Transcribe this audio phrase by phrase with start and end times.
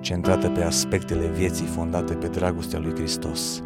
[0.00, 3.62] centrată pe aspectele vieții fondate pe dragostea lui Hristos.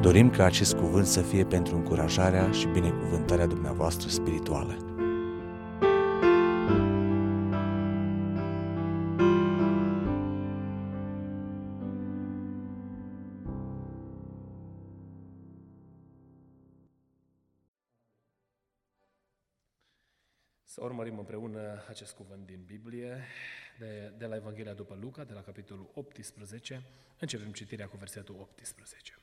[0.00, 4.76] Dorim ca acest cuvânt să fie pentru încurajarea și binecuvântarea dumneavoastră spirituală.
[20.64, 23.24] Să urmărim împreună acest cuvânt din Biblie,
[23.78, 26.82] de, de la Evanghelia după Luca, de la capitolul 18.
[27.18, 29.18] Începem citirea cu versetul 18.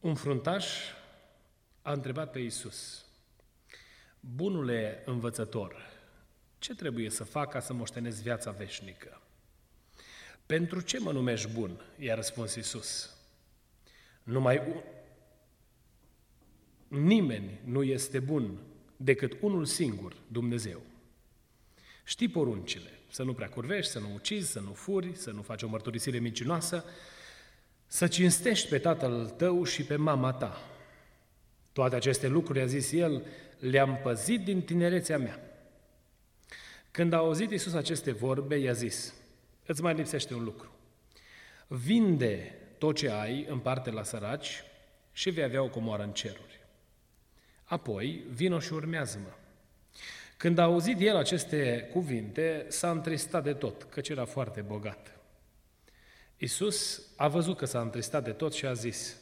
[0.00, 0.66] Un fruntaș
[1.82, 3.06] a întrebat pe Iisus,
[4.20, 5.76] Bunule învățător,
[6.58, 9.20] ce trebuie să fac ca să moștenesc viața veșnică?
[10.46, 11.80] Pentru ce mă numești bun?
[11.98, 13.16] I-a răspuns Iisus.
[14.22, 14.82] Numai un,
[17.00, 18.58] Nimeni nu este bun
[18.96, 20.80] decât unul singur, Dumnezeu.
[22.04, 25.62] Știi poruncile, să nu prea curvești, să nu ucizi, să nu furi, să nu faci
[25.62, 26.84] o mărturisire mincinoasă,
[27.86, 30.60] să cinstești pe tatăl tău și pe mama ta.
[31.72, 33.26] Toate aceste lucruri, a zis el,
[33.58, 35.40] le-am păzit din tinerețea mea.
[36.90, 39.14] Când a auzit Iisus aceste vorbe, i-a zis,
[39.66, 40.70] îți mai lipsește un lucru.
[41.66, 44.64] Vinde tot ce ai, împarte la săraci
[45.12, 46.60] și vei avea o comoară în ceruri.
[47.64, 49.34] Apoi, vino și urmează-mă.
[50.42, 55.18] Când a auzit el aceste cuvinte, s-a întristat de tot, căci era foarte bogat.
[56.36, 59.16] Iisus a văzut că s-a întristat de tot și a zis,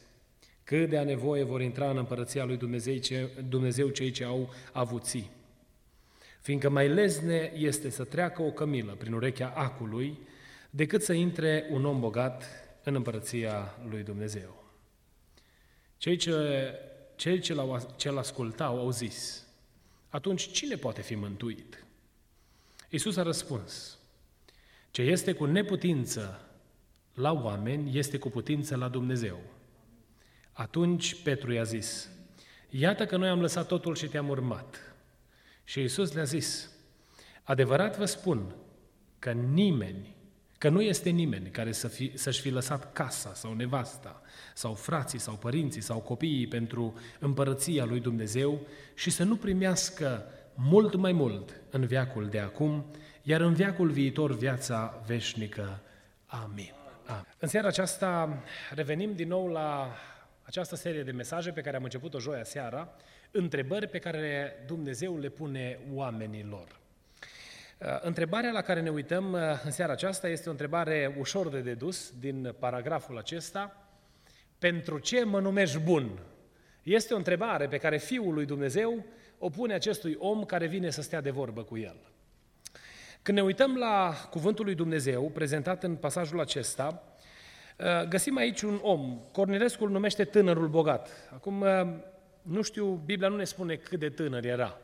[0.63, 4.53] cât de a nevoie vor intra în împărăția lui Dumnezeu, ce, Dumnezeu cei ce au
[4.71, 5.31] avuții.
[6.39, 10.19] Fiindcă mai lezne este să treacă o cămilă prin urechea acului,
[10.69, 12.43] decât să intre un om bogat
[12.83, 14.63] în împărăția lui Dumnezeu.
[15.97, 16.33] Cei ce
[17.15, 19.45] cei ce l-au, ce ascultau au zis,
[20.11, 21.85] atunci cine poate fi mântuit?
[22.89, 23.97] Iisus a răspuns,
[24.91, 26.49] ce este cu neputință
[27.13, 29.39] la oameni, este cu putință la Dumnezeu.
[30.51, 32.09] Atunci Petru i-a zis,
[32.69, 34.95] iată că noi am lăsat totul și te-am urmat.
[35.63, 36.71] Și Iisus le-a zis,
[37.43, 38.55] adevărat vă spun
[39.19, 40.15] că nimeni
[40.61, 44.21] Că nu este nimeni care să fi, să-și fi lăsat casa sau nevasta,
[44.53, 48.59] sau frații, sau părinții, sau copiii pentru împărăția lui Dumnezeu
[48.93, 52.85] și să nu primească mult mai mult în viacul de acum,
[53.23, 55.81] iar în viacul viitor viața veșnică.
[56.25, 56.73] Amin.
[57.05, 57.25] Amin.
[57.37, 58.43] În seara aceasta
[58.73, 59.95] revenim din nou la
[60.41, 62.93] această serie de mesaje pe care am început-o joia seara,
[63.31, 66.80] întrebări pe care Dumnezeu le pune oamenilor.
[67.81, 71.59] Uh, întrebarea la care ne uităm uh, în seara aceasta este o întrebare ușor de
[71.59, 73.87] dedus din paragraful acesta.
[74.59, 76.19] Pentru ce mă numești bun?
[76.83, 79.05] Este o întrebare pe care Fiul lui Dumnezeu
[79.37, 81.95] o pune acestui om care vine să stea de vorbă cu el.
[83.21, 87.03] Când ne uităm la cuvântul lui Dumnezeu prezentat în pasajul acesta,
[87.77, 89.19] uh, găsim aici un om.
[89.31, 91.09] Cornilescu îl numește tânărul bogat.
[91.33, 91.65] Acum,
[92.41, 94.81] nu știu, Biblia nu ne spune cât de tânăr era.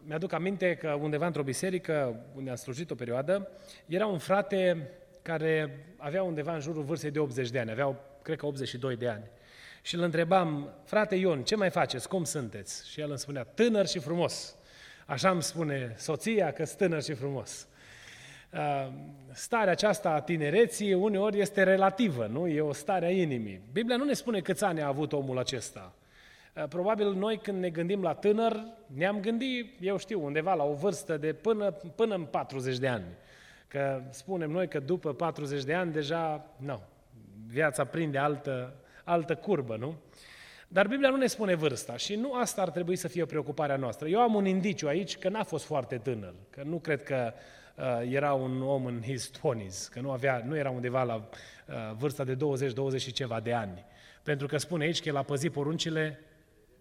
[0.00, 3.48] Mi-aduc aminte că undeva într-o biserică, unde am slujit o perioadă,
[3.86, 4.90] era un frate
[5.22, 9.08] care avea undeva în jurul vârstei de 80 de ani, avea, cred că 82 de
[9.08, 9.24] ani.
[9.82, 12.90] Și îl întrebam, frate Ion, ce mai faceți, cum sunteți?
[12.90, 14.56] Și el îmi spunea, tânăr și frumos.
[15.06, 17.66] Așa îmi spune soția că sunt tânăr și frumos.
[18.52, 18.92] Uh,
[19.32, 22.46] starea aceasta a tinereții uneori este relativă, nu?
[22.46, 23.60] E o stare a inimii.
[23.72, 25.94] Biblia nu ne spune câți ani a avut omul acesta.
[26.54, 30.74] Eh, probabil noi când ne gândim la tânăr, ne-am gândit, eu știu, undeva la o
[30.74, 33.04] vârstă de până, până în 40 de ani.
[33.68, 36.80] Că spunem noi că după 40 de ani deja, nu,
[37.46, 38.74] viața prinde altă,
[39.04, 39.94] altă curbă, nu?
[40.68, 44.08] Dar Biblia nu ne spune vârsta și nu asta ar trebui să fie preocuparea noastră.
[44.08, 47.32] Eu am un indiciu aici că n-a fost foarte tânăr, că nu cred că
[47.76, 51.74] uh, era un om în his 20s, că nu, avea, nu era undeva la uh,
[51.96, 53.84] vârsta de 20-20 și ceva de ani.
[54.22, 56.18] Pentru că spune aici că el a păzit poruncile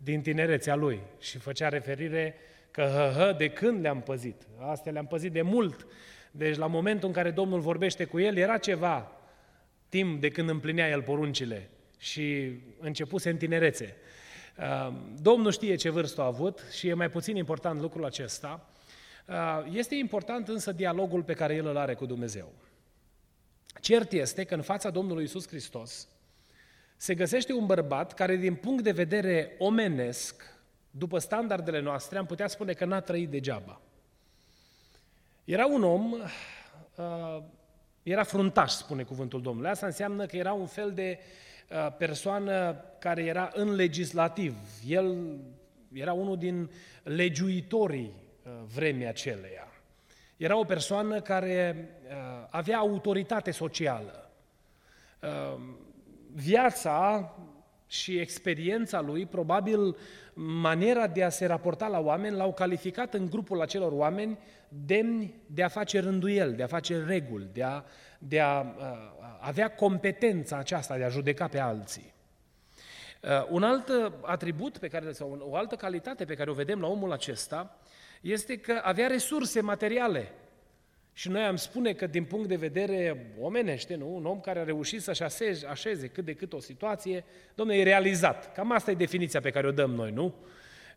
[0.04, 2.36] din tinerețea lui și făcea referire
[2.72, 4.42] că hă, de când le-am păzit.
[4.60, 5.88] Astea le-am păzit de mult.
[6.32, 9.12] Deci la momentul în care Domnul vorbește cu el, era ceva
[9.90, 13.96] timp de când împlinea el poruncile și începuse în tinerețe.
[14.58, 18.68] Uh, Domnul știe ce vârstă a avut și e mai puțin important lucrul acesta,
[19.28, 22.52] Uh, este important însă dialogul pe care el îl are cu Dumnezeu.
[23.82, 26.08] Cert este că în fața Domnului Isus Hristos
[27.04, 30.44] se găsește un bărbat care din punct de vedere omenesc,
[30.92, 33.82] după standardele noastre, am putea spune că n-a trăit degeaba.
[35.44, 37.44] Era un om, uh,
[38.04, 39.70] era fruntaș, spune cuvântul Domnului.
[39.70, 41.20] Asta înseamnă că era un fel de
[41.70, 44.56] uh, persoană care era în legislativ.
[44.88, 45.38] El
[45.94, 46.72] era unul din
[47.04, 48.14] legiuitorii
[48.44, 49.68] uh, vremii aceleia.
[50.38, 51.90] Era o persoană care
[52.50, 54.32] avea autoritate socială.
[56.34, 57.34] Viața
[57.88, 59.96] și experiența lui, probabil
[60.34, 64.38] maniera de a se raporta la oameni, l-au calificat în grupul acelor oameni
[64.68, 67.84] demni de a face rânduiel, de a face reguli, de a,
[68.20, 72.14] de a, a avea competența aceasta de a judeca pe alții.
[73.22, 73.92] Uh, un alt
[74.22, 77.80] atribut pe care, sau o altă calitate pe care o vedem la omul acesta
[78.22, 80.32] este că avea resurse materiale.
[81.14, 84.16] Și noi am spune că din punct de vedere omenește, nu?
[84.16, 87.24] un om care a reușit să-și așeze, așeze cât de cât o situație,
[87.56, 88.54] domnule, e realizat.
[88.54, 90.34] Cam asta e definiția pe care o dăm noi, nu?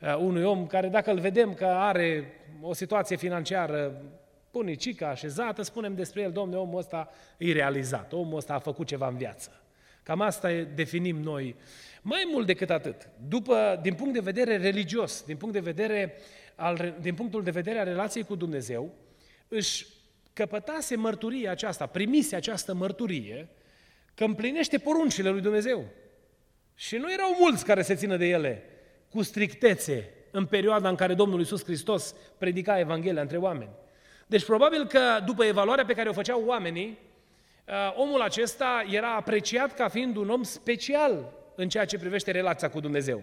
[0.00, 4.02] Uh, unui om care dacă îl vedem că are o situație financiară
[4.50, 9.08] punicică, așezată, spunem despre el, domnule, omul ăsta e realizat, omul ăsta a făcut ceva
[9.08, 9.60] în viață.
[10.02, 11.56] Cam asta definim noi.
[12.02, 16.14] Mai mult decât atât, după, din punct de vedere religios, din, punct de vedere
[16.54, 18.90] al, din punctul de vedere al relației cu Dumnezeu,
[19.48, 19.86] își
[20.36, 23.48] căpătase mărturia aceasta, primise această mărturie,
[24.14, 25.84] că împlinește poruncile lui Dumnezeu.
[26.74, 28.62] Și nu erau mulți care se țină de ele
[29.10, 33.70] cu strictețe în perioada în care Domnul Iisus Hristos predica Evanghelia între oameni.
[34.26, 36.98] Deci probabil că după evaluarea pe care o făceau oamenii,
[37.68, 42.70] uh, omul acesta era apreciat ca fiind un om special în ceea ce privește relația
[42.70, 43.22] cu Dumnezeu.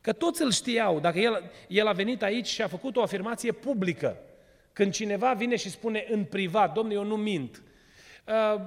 [0.00, 3.52] Că toți îl știau, dacă el, el a venit aici și a făcut o afirmație
[3.52, 4.16] publică,
[4.74, 7.62] când cineva vine și spune în privat, domnule, eu nu mint,
[8.26, 8.60] uh,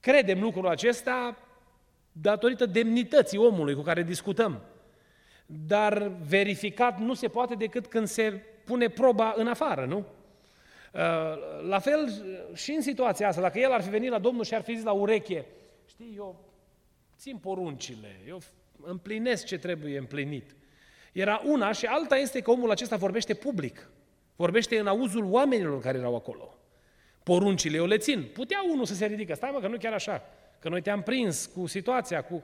[0.00, 1.36] credem lucrul acesta
[2.12, 4.60] datorită demnității omului cu care discutăm.
[5.46, 9.98] Dar verificat nu se poate decât când se pune proba în afară, nu?
[9.98, 12.10] Uh, la fel
[12.54, 14.84] și în situația asta, dacă el ar fi venit la Domnul și ar fi zis
[14.84, 15.46] la ureche,
[15.86, 16.44] știi, eu
[17.16, 18.40] țin poruncile, eu
[18.82, 20.56] împlinesc ce trebuie împlinit.
[21.12, 23.88] Era una și alta este că omul acesta vorbește public.
[24.40, 26.54] Vorbește în auzul oamenilor care erau acolo.
[27.22, 28.30] Poruncile eu le țin.
[28.32, 29.34] Putea unul să se ridică.
[29.34, 30.22] Stai mă, că nu chiar așa.
[30.58, 32.42] Că noi te-am prins cu situația, cu...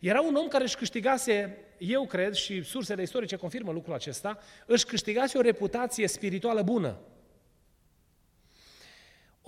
[0.00, 4.86] Era un om care își câștigase, eu cred, și sursele istorice confirmă lucrul acesta, își
[4.86, 6.98] câștigase o reputație spirituală bună.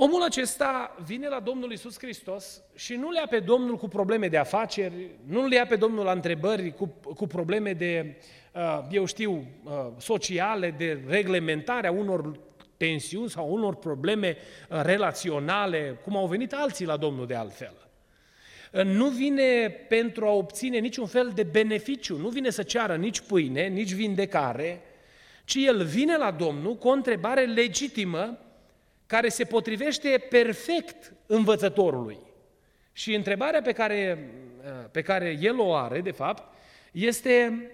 [0.02, 4.28] Omul acesta vine la Domnul Isus Hristos și nu le ia pe Domnul cu probleme
[4.28, 8.16] de afaceri, nu le ia pe Domnul la întrebări cu, cu probleme de,
[8.54, 12.38] uh, eu știu, uh, sociale, de reglementare a unor
[12.76, 17.74] tensiuni sau unor probleme uh, relaționale, cum au venit alții la Domnul de altfel.
[18.84, 23.66] Nu vine pentru a obține niciun fel de beneficiu, nu vine să ceară nici pâine,
[23.66, 24.80] nici vindecare,
[25.44, 28.38] ci el vine la Domnul cu o întrebare legitimă
[29.10, 32.18] care se potrivește perfect învățătorului.
[32.92, 34.30] Și întrebarea pe care,
[34.90, 36.54] pe care el o are, de fapt,
[36.92, 37.70] este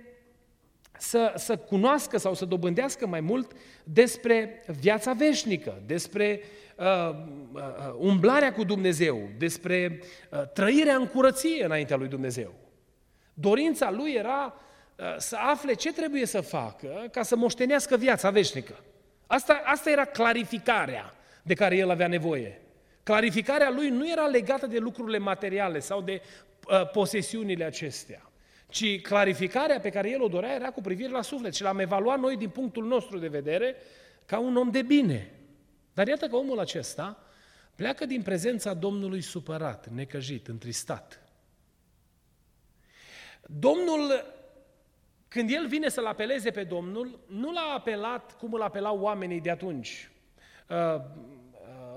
[0.99, 3.53] să, să cunoască sau să dobândească mai mult
[3.85, 6.41] despre viața veșnică, despre
[6.77, 6.85] uh,
[7.53, 7.63] uh,
[7.99, 10.01] umblarea cu Dumnezeu, despre
[10.31, 12.55] uh, trăirea în curăție înaintea lui Dumnezeu.
[13.35, 14.55] Dorința lui era
[14.97, 18.75] uh, să afle ce trebuie să facă ca să moștenească viața veșnică.
[19.27, 21.16] Asta, asta era clarificarea
[21.47, 22.61] de care el avea nevoie.
[23.03, 26.23] Clarificarea lui nu era legată de lucrurile materiale sau de
[26.69, 28.31] uh, posesiunile acestea,
[28.69, 32.19] ci clarificarea pe care el o dorea era cu privire la suflet și l-am evaluat
[32.19, 33.77] noi din punctul nostru de vedere
[34.25, 35.31] ca un om de bine.
[35.95, 37.19] Dar iată că omul acesta
[37.75, 41.21] pleacă din prezența Domnului supărat, necăjit, întristat.
[43.43, 44.25] Domnul,
[45.29, 49.51] când el vine să-l apeleze pe Domnul, nu l-a apelat cum îl apelau oamenii de
[49.51, 50.11] atunci,
[50.69, 51.01] Uh, uh,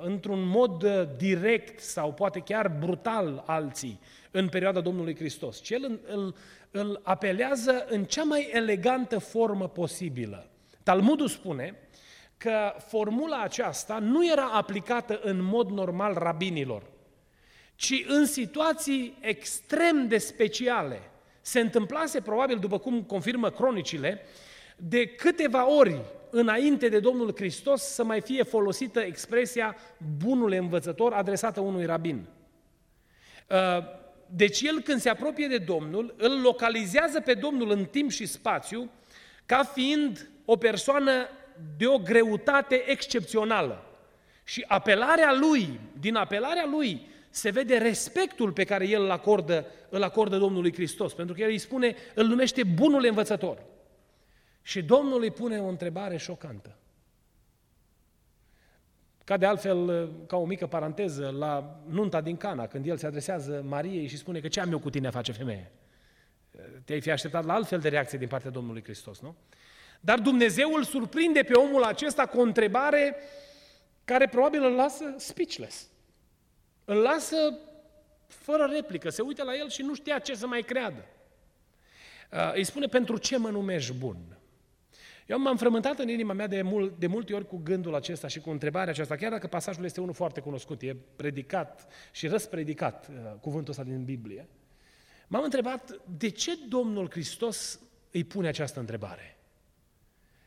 [0.02, 4.00] într-un mod uh, direct sau poate chiar brutal alții
[4.32, 6.36] în perioada Domnului Hristos, ci el îl, îl,
[6.72, 10.50] îl apelează în cea mai elegantă formă posibilă.
[10.84, 11.76] Talmudul spune
[12.38, 16.84] că formula aceasta nu era aplicată în mod normal rabinilor,
[17.76, 21.00] ci în situații extrem de speciale.
[21.42, 24.22] Se întâmplase, probabil, după cum confirmă cronicile,
[24.78, 29.76] de câteva ori înainte de Domnul Hristos să mai fie folosită expresia
[30.18, 32.26] bunul învățător adresată unui rabin.
[33.48, 33.58] Uh,
[34.36, 38.90] deci el când se apropie de Domnul, îl localizează pe Domnul în timp și spațiu
[39.46, 41.12] ca fiind o persoană
[41.78, 43.84] de o greutate excepțională.
[44.44, 50.04] Și apelarea lui, din apelarea lui, se vede respectul pe care el îl acordă, îl
[50.04, 53.58] acordă Domnului Hristos, pentru că el îi spune, îl numește bunul învățător.
[54.62, 56.76] Și Domnul îi pune o întrebare șocantă.
[59.24, 63.64] Ca de altfel, ca o mică paranteză, la nunta din Cana, când el se adresează
[63.68, 65.72] Mariei și spune că ce am eu cu tine a face femeie?
[66.86, 69.36] Te-ai fi așteptat la altfel de reacție din partea Domnului Hristos, nu?
[70.00, 73.16] Dar Dumnezeu îl surprinde pe omul acesta cu o întrebare
[74.06, 75.88] care probabil îl lasă speechless.
[76.86, 77.38] Îl lasă
[78.28, 81.06] fără replică, se uită la el și nu știa ce să mai creadă.
[82.32, 84.39] Uh, îi spune, pentru ce mă numești bun?
[85.30, 88.40] Eu m-am frământat în inima mea de, mult, de multe ori cu gândul acesta și
[88.40, 93.16] cu întrebarea aceasta, chiar dacă pasajul este unul foarte cunoscut, e predicat și răspredicat uh,
[93.42, 94.48] cuvântul ăsta din Biblie.
[95.28, 97.80] M-am întrebat de ce Domnul Hristos
[98.12, 99.38] îi pune această întrebare.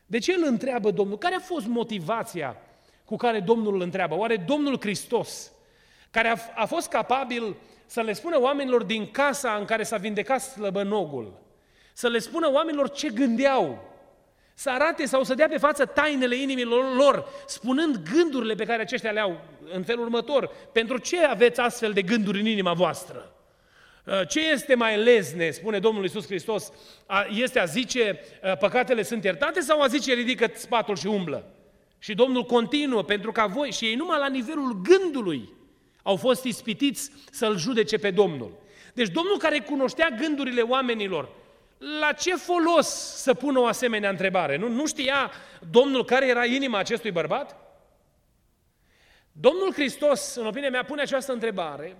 [0.05, 1.17] De ce îl întreabă Domnul?
[1.17, 2.57] Care a fost motivația
[3.05, 4.15] cu care Domnul îl întreabă?
[4.15, 5.51] Oare Domnul Hristos,
[6.11, 10.41] care a, a fost capabil să le spună oamenilor din casa în care s-a vindecat
[10.41, 11.41] slăbănogul,
[11.93, 13.91] să le spună oamenilor ce gândeau,
[14.53, 19.11] să arate sau să dea pe față tainele inimilor lor, spunând gândurile pe care aceștia
[19.11, 19.41] le au
[19.73, 20.51] în felul următor.
[20.71, 23.33] Pentru ce aveți astfel de gânduri în inima voastră?
[24.05, 26.71] Uh, ce este mai lezne, spune Domnul Iisus Hristos,
[27.29, 31.45] este a zice uh, păcatele sunt iertate sau a zice ridică spatul și umblă?
[31.99, 35.49] Și Domnul continuă, pentru ca voi, și ei numai la nivelul gândului
[36.01, 38.51] au fost ispitiți să-L judece pe Domnul.
[38.93, 41.29] Deci Domnul care cunoștea gândurile oamenilor,
[41.99, 42.87] la ce folos
[43.21, 44.57] să pună o asemenea întrebare?
[44.57, 45.31] Nu, nu știa
[45.71, 47.55] Domnul care era inima acestui bărbat?
[49.31, 51.97] Domnul Hristos, în opinia mea, pune această întrebare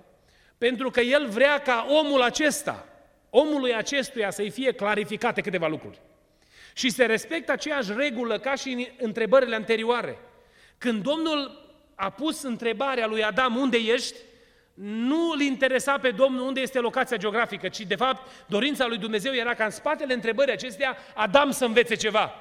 [0.57, 2.85] pentru că El vrea ca omul acesta,
[3.29, 6.01] omului acestuia să-i fie clarificate câteva lucruri.
[6.73, 10.19] Și se respectă aceeași regulă ca și în întrebările anterioare.
[10.77, 14.17] Când Domnul a pus întrebarea lui Adam unde ești,
[14.73, 19.33] nu îl interesa pe Domnul unde este locația geografică, ci de fapt dorința lui Dumnezeu
[19.33, 22.33] era ca în spatele întrebării acestea Adam să învețe ceva.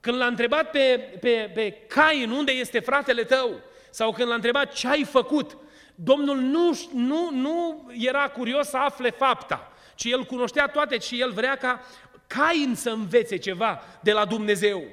[0.00, 4.72] Când l-a întrebat pe, pe, pe Cain unde este fratele tău, sau când l-a întrebat
[4.72, 5.56] ce ai făcut,
[5.94, 11.32] Domnul nu, nu, nu era curios să afle fapta, ci el cunoștea toate și el
[11.32, 11.80] vrea ca
[12.26, 14.84] Cain să învețe ceva de la Dumnezeu.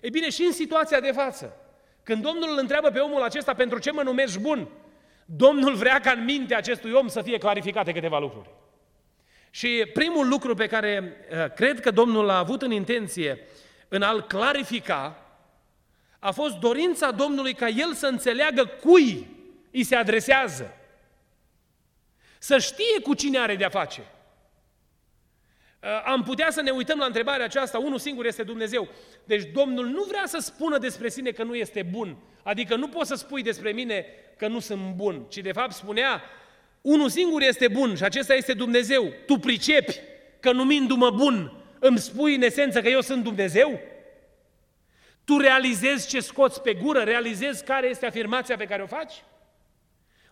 [0.00, 1.56] Ei bine, și în situația de față,
[2.02, 4.68] când Domnul îl întreabă pe omul acesta pentru ce mă numești bun,
[5.24, 8.50] Domnul vrea ca în mintea acestui om să fie clarificate câteva lucruri.
[9.50, 13.38] Și primul lucru pe care uh, cred că Domnul a avut în intenție
[13.88, 15.18] în a-l clarifica,
[16.18, 19.26] a fost dorința Domnului ca el să înțeleagă cui
[19.70, 20.76] îi se adresează.
[22.38, 24.02] Să știe cu cine are de-a face.
[25.84, 28.88] Uh, am putea să ne uităm la întrebarea aceasta, unul singur este Dumnezeu.
[29.24, 32.16] Deci Domnul nu vrea să spună despre sine că nu este bun.
[32.42, 36.22] Adică nu poți să spui despre mine că nu sunt bun, ci de fapt spunea,
[36.80, 39.12] unul singur este bun și acesta este Dumnezeu.
[39.26, 40.00] Tu pricepi
[40.40, 43.80] că numindu-mă bun îmi spui în esență că eu sunt Dumnezeu?
[45.24, 49.12] Tu realizezi ce scoți pe gură, realizezi care este afirmația pe care o faci?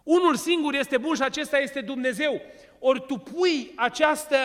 [0.02, 2.40] Unul singur este bun și acesta este Dumnezeu.
[2.78, 4.36] Ori tu pui această,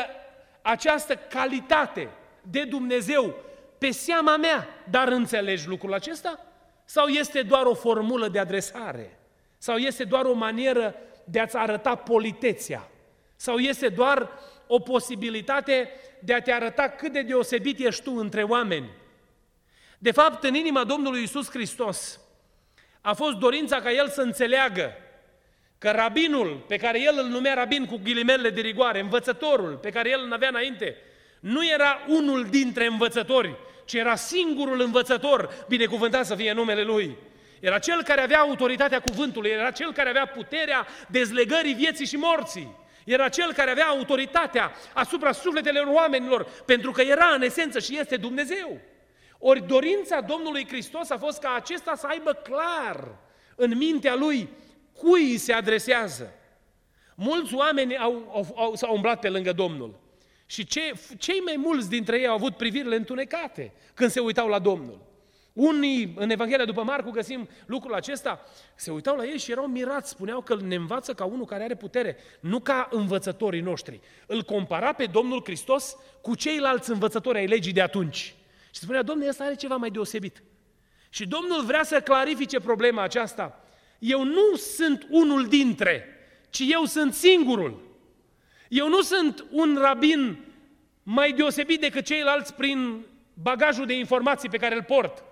[0.68, 2.10] această calitate
[2.42, 3.36] de Dumnezeu
[3.78, 6.46] pe seama mea, dar înțelegi lucrul acesta?
[6.86, 9.20] Sau este doar o formulă de adresare?
[9.58, 12.90] Sau este doar o manieră de a-ți arăta politețea?
[13.36, 14.30] Sau este doar
[14.68, 18.90] o posibilitate de a te arăta cât de deosebit ești tu între oameni?
[19.98, 22.20] De fapt, în inima Domnului Isus Hristos
[23.02, 24.92] a fost dorința ca El să înțeleagă
[25.78, 30.10] că rabinul pe care el îl numea rabin cu ghilimele de rigoare, învățătorul pe care
[30.10, 30.96] el îl avea înainte,
[31.40, 33.56] nu era unul dintre învățători,
[33.86, 37.18] ci era singurul învățător, binecuvântat să fie numele lui.
[37.60, 42.76] Era cel care avea autoritatea cuvântului, era cel care avea puterea dezlegării vieții și morții.
[43.06, 48.18] Era cel care avea autoritatea asupra sufletelor oamenilor, pentru că era în esență și este
[48.18, 48.80] Dumnezeu.
[49.40, 53.18] Ori dorința Domnului Hristos a fost ca acesta să aibă clar
[53.56, 54.50] în mintea lui
[54.98, 56.34] cui îi se adresează.
[57.16, 60.00] Mulți oameni au, au, au, s-au umblat pe lângă Domnul.
[60.46, 64.60] Și ce, cei mai mulți dintre ei au avut privirile întunecate când se uitau la
[64.60, 65.06] Domnul.
[65.54, 68.44] Unii, în Evanghelia după Marcu, găsim lucrul acesta,
[68.76, 71.76] se uitau la ei și erau mirați, spuneau că ne învață ca unul care are
[71.76, 74.00] putere, nu ca învățătorii noștri.
[74.26, 78.36] Îl compara pe Domnul Hristos cu ceilalți învățători ai legii de atunci.
[78.72, 80.44] Și spunea, Domnul, ăsta are ceva mai deosebit.
[81.10, 83.64] Și Domnul vrea să clarifice problema aceasta.
[84.00, 86.06] Eu nu sunt unul dintre,
[86.50, 87.86] ci eu sunt singurul.
[88.70, 90.40] Eu nu sunt un rabin
[91.04, 95.24] mai deosebit decât ceilalți prin bagajul de informații pe care îl port,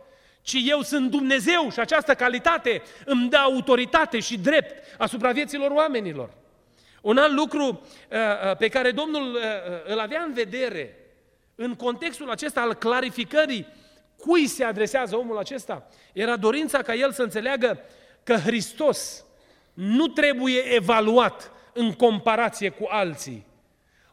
[0.42, 6.34] ci eu sunt Dumnezeu și această calitate îmi dă autoritate și drept asupra vieților oamenilor.
[7.02, 8.18] Un alt lucru uh,
[8.50, 9.42] uh, pe care Domnul uh,
[9.86, 10.98] îl avea în vedere
[11.56, 13.68] în contextul acesta al clarificării
[14.18, 17.80] cui se adresează omul acesta, era dorința ca el să înțeleagă
[18.26, 19.26] că Hristos
[19.74, 23.46] nu trebuie evaluat în comparație cu alții.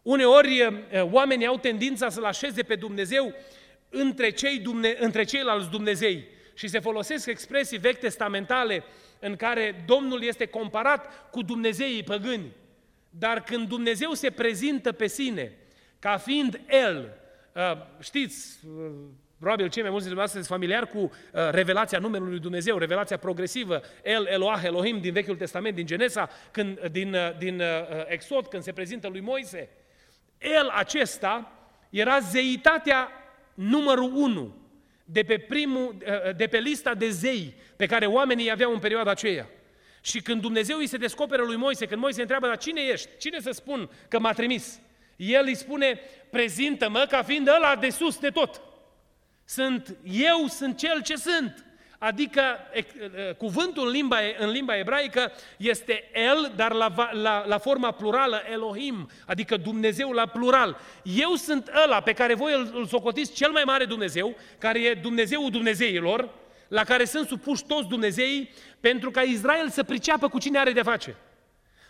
[0.02, 3.34] Uneori oamenii au tendința să-L așeze pe Dumnezeu
[3.88, 8.84] între, cei Dumne, între ceilalți Dumnezei și se folosesc expresii vechi testamentale
[9.18, 12.52] în care Domnul este comparat cu Dumnezeii păgâni.
[13.10, 15.52] Dar când Dumnezeu se prezintă pe sine
[15.98, 17.18] ca fiind El,
[17.54, 18.92] uh, știți, uh,
[19.42, 23.16] probabil cei mai mulți dintre dumneavoastră sunt familiar cu uh, revelația numelui lui Dumnezeu, revelația
[23.16, 27.62] progresivă, El, Eloah, Elohim din Vechiul Testament, din Genesa, când, din, din
[28.06, 29.68] Exod, când se prezintă lui Moise.
[30.38, 31.52] El acesta
[31.90, 33.08] era zeitatea
[33.54, 34.56] numărul unu
[35.04, 35.96] de pe, primul,
[36.36, 39.48] de pe lista de zei pe care oamenii aveau în perioada aceea.
[40.00, 43.08] Și când Dumnezeu îi se descoperă lui Moise, când Moise întreabă, dar cine ești?
[43.18, 44.80] Cine să spun că m-a trimis?
[45.16, 48.60] El îi spune, prezintă-mă ca fiind ăla de sus de tot.
[49.54, 51.64] Sunt, eu sunt cel ce sunt.
[51.98, 52.42] Adică
[53.38, 59.10] cuvântul în limba, în limba ebraică este El, dar la, la, la forma plurală Elohim,
[59.26, 60.80] adică Dumnezeu la plural.
[61.02, 64.94] Eu sunt ăla pe care voi îl, îl socotiți cel mai mare Dumnezeu, care e
[64.94, 66.28] Dumnezeul Dumnezeilor,
[66.68, 70.82] la care sunt supuși toți Dumnezeii, pentru ca Israel să priceapă cu cine are de
[70.82, 71.16] face.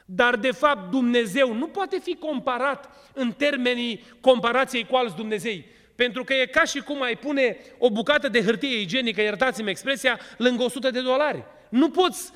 [0.05, 5.67] Dar, de fapt, Dumnezeu nu poate fi comparat în termenii comparației cu alți Dumnezei.
[5.95, 10.21] Pentru că e ca și cum ai pune o bucată de hârtie igienică, iertați-mi expresia,
[10.37, 11.45] lângă 100 de dolari.
[11.69, 12.31] Nu poți,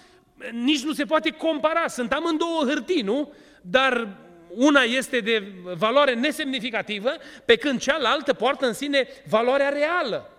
[0.52, 1.88] nici nu se poate compara.
[1.88, 3.32] Sunt amândouă hârtii, nu?
[3.60, 4.08] Dar
[4.48, 7.10] una este de valoare nesemnificativă,
[7.44, 10.30] pe când cealaltă poartă în sine valoarea reală.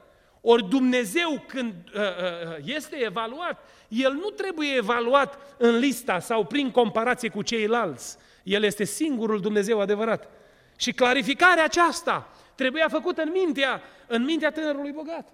[0.42, 6.72] Ori Dumnezeu când uh, uh, este evaluat, El nu trebuie evaluat în lista sau prin
[6.72, 8.18] comparație cu ceilalți.
[8.44, 10.30] El este singurul Dumnezeu adevărat.
[10.76, 15.30] Și clarificarea aceasta trebuia făcută în mintea, în mintea tânărului bogat.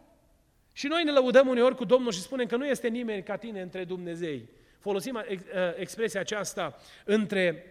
[0.73, 3.61] Și noi ne lăudăm uneori cu Domnul și spunem că nu este nimeni ca tine
[3.61, 4.49] între Dumnezei.
[4.79, 5.37] Folosim uh,
[5.77, 7.65] expresia aceasta între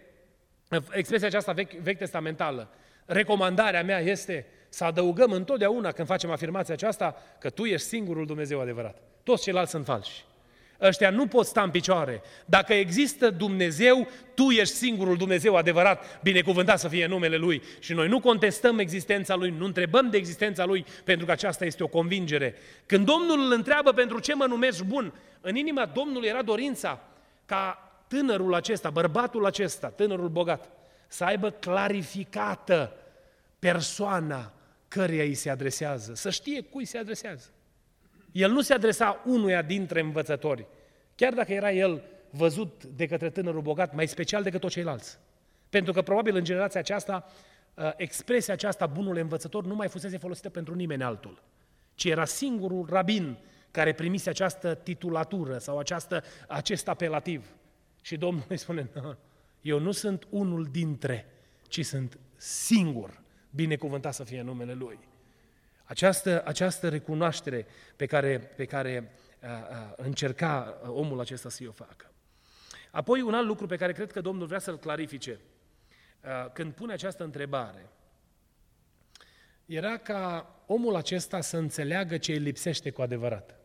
[0.91, 2.69] expresia aceasta vechi, vechi testamentală.
[3.05, 8.59] Recomandarea mea este să adăugăm întotdeauna când facem afirmația aceasta că tu ești singurul Dumnezeu
[8.59, 9.01] adevărat.
[9.23, 10.25] Toți ceilalți sunt falși.
[10.83, 12.21] Ăștia nu pot sta în picioare.
[12.45, 17.61] Dacă există Dumnezeu, tu ești singurul Dumnezeu adevărat, binecuvântat să fie numele Lui.
[17.79, 21.83] Și noi nu contestăm existența Lui, nu întrebăm de existența Lui, pentru că aceasta este
[21.83, 22.55] o convingere.
[22.85, 26.99] Când Domnul îl întreabă pentru ce mă numești bun, în inima Domnului era dorința
[27.45, 30.69] ca tânărul acesta, bărbatul acesta, tânărul bogat,
[31.07, 32.95] să aibă clarificată
[33.59, 34.53] persoana
[34.87, 37.49] căreia îi se adresează, să știe cui se adresează.
[38.33, 40.65] El nu se adresa unuia dintre învățători,
[41.15, 45.17] chiar dacă era el văzut de către tânărul bogat mai special decât toți ceilalți.
[45.69, 47.31] Pentru că probabil în generația aceasta,
[47.73, 51.41] uh, expresia aceasta, bunul învățător, nu mai fusese folosită pentru nimeni altul,
[51.95, 53.37] ci era singurul rabin
[53.71, 57.45] care primise această titulatură sau această, acest apelativ.
[58.01, 58.89] Și Domnul îi spune,
[59.61, 61.25] eu nu sunt unul dintre,
[61.67, 64.99] ci sunt singur binecuvântat să fie numele Lui.
[65.83, 67.65] Această, această recunoaștere
[67.95, 72.11] pe care, pe care a, a, încerca omul acesta să o facă.
[72.91, 75.39] Apoi un alt lucru pe care cred că Domnul vrea să-l clarifice
[76.21, 77.89] a, când pune această întrebare,
[79.65, 83.55] era ca omul acesta să înțeleagă ce îi lipsește cu adevărat.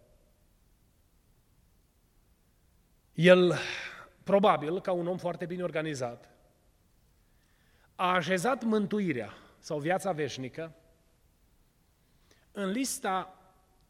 [3.13, 3.59] El,
[4.25, 6.31] probabil, ca un om foarte bine organizat,
[7.95, 10.73] a așezat mântuirea sau viața veșnică
[12.59, 13.39] în lista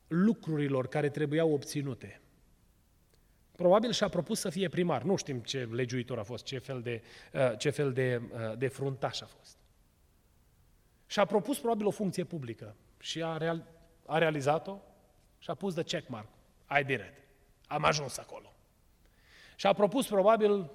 [0.09, 2.21] lucrurilor care trebuiau obținute.
[3.57, 5.03] Probabil și-a propus să fie primar.
[5.03, 7.03] Nu știm ce legiuitor a fost, ce fel de,
[7.33, 9.57] uh, ce fel de, uh, de fruntaș a fost.
[11.07, 13.67] Și-a propus probabil o funcție publică și a, real,
[14.07, 14.79] a realizat-o
[15.39, 16.29] și a pus de checkmark.
[16.81, 17.27] I did it.
[17.67, 18.53] Am ajuns acolo.
[19.57, 20.71] Și a propus probabil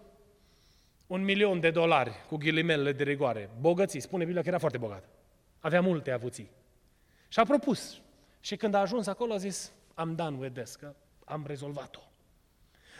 [1.07, 3.49] un milion de dolari cu ghilimelele de rigoare.
[3.59, 5.09] Bogății, spune Biblia că era foarte bogat.
[5.59, 6.49] Avea multe avuții.
[7.33, 8.01] Și a propus.
[8.39, 10.93] Și când a ajuns acolo a zis, am done with this, că
[11.25, 11.99] am rezolvat-o.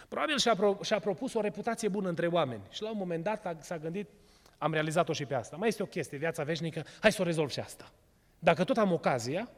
[0.08, 2.62] Probabil și-a, pro- și-a propus o reputație bună între oameni.
[2.70, 4.08] Și la un moment dat s-a gândit,
[4.58, 5.56] am realizat-o și pe asta.
[5.56, 7.92] Mai este o chestie, viața veșnică, hai să o rezolv și asta.
[8.40, 9.50] Dacă tot am ocazia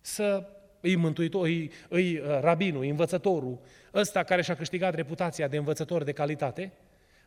[0.00, 0.48] să
[0.80, 3.58] îi mântuitor, îi, îi uh, rabinul, îi învățătorul,
[3.94, 6.72] ăsta care și-a câștigat reputația de învățător de calitate,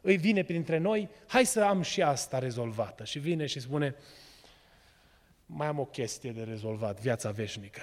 [0.02, 3.04] îi vine printre noi, hai să am și asta rezolvată.
[3.04, 3.96] Și vine și spune,
[5.46, 7.82] mai am o chestie de rezolvat, viața veșnică.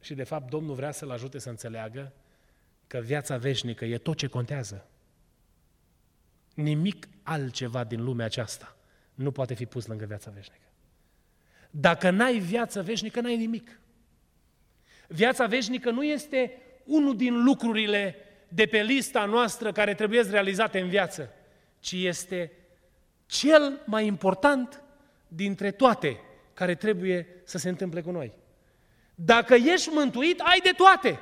[0.00, 2.12] Și de fapt Domnul vrea să-l ajute să înțeleagă
[2.86, 4.86] că viața veșnică e tot ce contează.
[6.54, 8.76] Nimic altceva din lumea aceasta
[9.14, 10.66] nu poate fi pus lângă viața veșnică.
[11.70, 13.80] Dacă n-ai viață veșnică, n-ai nimic.
[15.08, 18.16] Viața veșnică nu este unul din lucrurile
[18.48, 21.30] de pe lista noastră care trebuie realizate în viață,
[21.80, 22.52] ci este
[23.26, 24.82] cel mai important
[25.28, 26.20] dintre toate
[26.54, 28.32] care trebuie să se întâmple cu noi.
[29.14, 31.20] Dacă ești mântuit, ai de toate.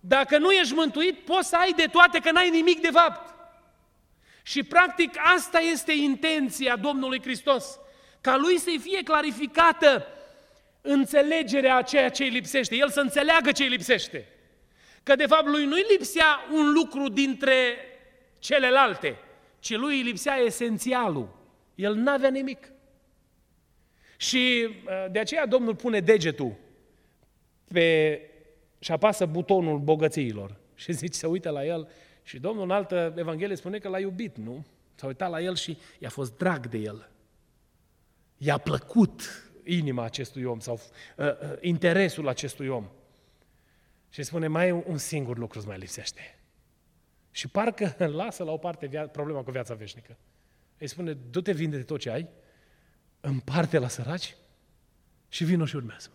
[0.00, 3.34] Dacă nu ești mântuit, poți să ai de toate, că n-ai nimic de fapt.
[4.42, 7.78] Și practic asta este intenția Domnului Hristos,
[8.20, 10.06] ca lui să-i fie clarificată
[10.80, 14.28] înțelegerea a ceea ce îi lipsește, el să înțeleagă ce îi lipsește.
[15.02, 17.76] Că de fapt lui nu-i lipsea un lucru dintre
[18.38, 19.18] celelalte,
[19.60, 21.28] ci lui îi lipsea esențialul.
[21.74, 22.72] El n-avea nimic.
[24.20, 26.56] Și uh, de aceea Domnul pune degetul
[27.68, 28.20] pe,
[28.78, 30.56] și apasă butonul bogățiilor.
[30.74, 31.88] Și zice, se uită la el
[32.22, 34.66] și Domnul în altă Evanghelie spune că l-a iubit, nu?
[34.94, 37.10] S-a uitat la el și i-a fost drag de el.
[38.36, 39.22] I-a plăcut
[39.64, 40.80] inima acestui om sau
[41.16, 42.88] uh, uh, interesul acestui om.
[44.08, 46.38] Și spune, mai un singur lucru îți mai lipsește.
[47.30, 50.16] Și parcă lasă la o parte via- problema cu viața veșnică.
[50.78, 52.28] Îi spune, du-te, vinde tot ce ai,
[53.20, 54.36] împarte la săraci
[55.28, 56.10] și vină și urmează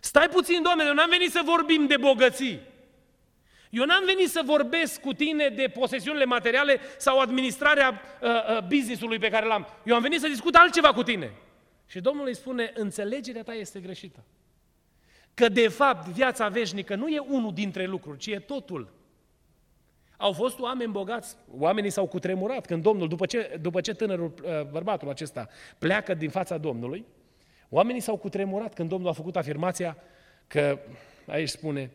[0.00, 2.60] Stai puțin, Doamne, eu n-am venit să vorbim de bogății.
[3.70, 9.18] Eu n-am venit să vorbesc cu tine de posesiunile materiale sau administrarea uh, uh, business-ului
[9.18, 9.66] pe care l-am.
[9.84, 11.32] Eu am venit să discut altceva cu tine.
[11.86, 14.24] Și Domnul îi spune, înțelegerea ta este greșită.
[15.34, 18.92] Că de fapt viața veșnică nu e unul dintre lucruri, ci e totul.
[20.16, 24.64] Au fost oameni bogați, oamenii s-au cutremurat când Domnul, după ce, după ce tânărul, uh,
[24.70, 25.48] bărbatul acesta
[25.78, 27.04] pleacă din fața Domnului,
[27.68, 29.96] oamenii s-au cutremurat când Domnul a făcut afirmația
[30.46, 30.78] că,
[31.26, 31.90] aici spune,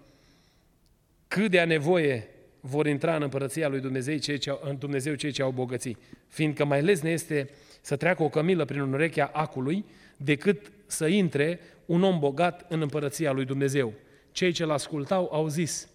[1.27, 2.27] cât de a nevoie
[2.59, 5.97] vor intra în împărăția lui Dumnezeu cei ce au, în Dumnezeu cei ce au bogății,
[6.27, 7.49] fiindcă mai lesne este
[7.81, 9.85] să treacă o cămilă prin urechea acului
[10.17, 13.93] decât să intre un om bogat în împărăția lui Dumnezeu.
[14.31, 15.89] Cei ce l-ascultau au zis,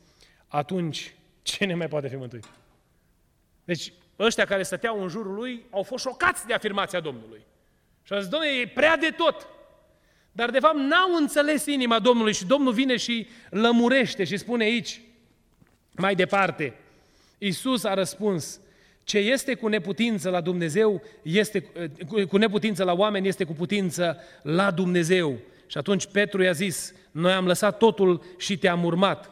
[0.48, 2.44] atunci Cine mai poate fi mântuit?
[3.64, 7.40] Deci, ăștia care stăteau în jurul lui au fost șocați de afirmația Domnului.
[8.02, 9.46] Și au zis, Domnule, e prea de tot.
[10.32, 15.00] Dar, de fapt, n-au înțeles inima Domnului și Domnul vine și lămurește și spune aici,
[15.96, 16.74] mai departe,
[17.38, 18.60] Iisus a răspuns,
[19.04, 21.60] ce este cu neputință la Dumnezeu, este,
[22.28, 25.38] cu neputință la oameni, este cu putință la Dumnezeu.
[25.66, 29.30] Și atunci Petru i-a zis, noi am lăsat totul și te-am urmat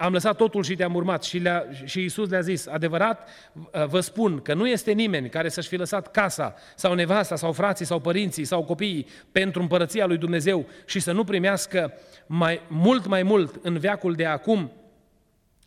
[0.00, 1.22] am lăsat totul și te-am urmat.
[1.22, 3.28] Și, le și Iisus le-a zis, adevărat
[3.86, 7.84] vă spun că nu este nimeni care să-și fi lăsat casa sau nevasta sau frații
[7.84, 11.92] sau părinții sau copiii pentru împărăția lui Dumnezeu și să nu primească
[12.26, 14.72] mai mult mai mult în veacul de acum,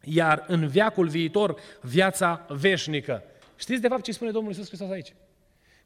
[0.04, 3.24] iar în veacul viitor viața veșnică.
[3.56, 5.14] Știți de fapt ce spune Domnul Iisus Hristos aici?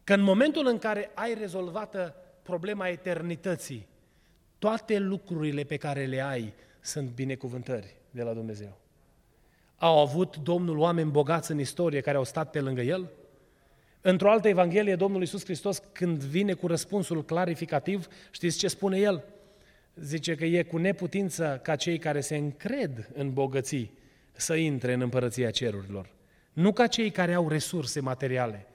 [0.04, 3.88] Că în momentul în care ai rezolvată problema eternității,
[4.60, 8.78] toate lucrurile pe care le ai sunt binecuvântări de la Dumnezeu.
[9.78, 13.10] Au avut Domnul oameni bogați în istorie care au stat pe lângă El?
[14.02, 19.24] Într-o altă Evanghelie, Domnul Iisus Hristos, când vine cu răspunsul clarificativ, știți ce spune El?
[19.96, 23.98] Zice că e cu neputință ca cei care se încred în bogății
[24.32, 26.14] să intre în împărăția cerurilor.
[26.54, 28.68] Nu ca cei care au resurse materiale.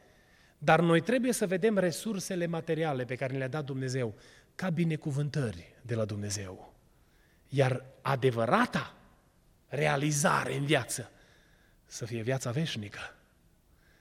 [0.59, 4.15] Dar noi trebuie să vedem resursele materiale pe care le-a dat Dumnezeu
[4.55, 6.75] ca binecuvântări de la Dumnezeu.
[7.49, 8.95] Iar adevărata
[9.71, 11.11] realizare în viață
[11.85, 12.99] să fie viața veșnică.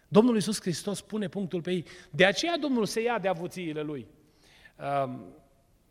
[0.08, 1.86] Domnul Iisus Hristos pune punctul pe ei.
[2.10, 4.08] De aceea Domnul se ia de avuțiile Lui.
[5.04, 5.26] Um,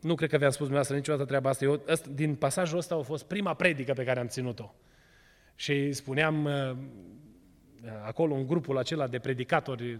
[0.01, 1.65] nu cred că vi-am spus dumneavoastră niciodată treaba asta.
[1.65, 4.73] Eu, ăsta, din pasajul ăsta a fost prima predică pe care am ținut-o.
[5.55, 6.75] Și spuneam uh,
[8.05, 9.99] acolo în grupul acela de predicatori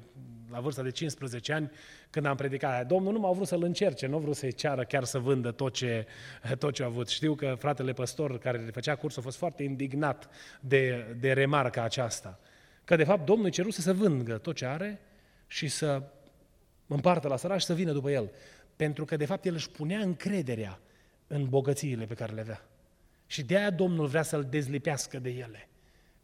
[0.51, 1.71] la vârsta de 15 ani,
[2.09, 2.88] când am predicat.
[2.88, 5.73] Domnul nu m-a vrut să-l încerce, nu a vrut să-i ceară chiar să vândă tot
[5.73, 6.07] ce,
[6.59, 7.07] tot ce a avut.
[7.07, 11.83] Știu că fratele păstor care le făcea curs a fost foarte indignat de, de remarca
[11.83, 12.39] aceasta.
[12.83, 15.01] Că de fapt Domnul ceruse să vândă tot ce are
[15.47, 16.01] și să
[16.88, 18.31] împartă la sărași și să vină după el.
[18.75, 20.79] Pentru că de fapt el își punea încrederea
[21.27, 22.63] în bogățiile pe care le avea.
[23.27, 25.69] Și de aia Domnul vrea să-l dezlipească de ele,